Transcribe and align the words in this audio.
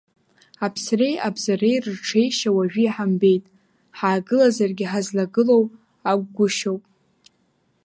Аԥсреи 0.65 1.15
абзареи 1.27 1.77
рырҽеишьа 1.83 2.49
уажәы 2.57 2.81
иҳамбеит, 2.83 3.43
ҳаагылазаргьы 3.97 4.85
ҳазлагылоу 4.91 5.63
акәгәышьоуп. 6.09 6.83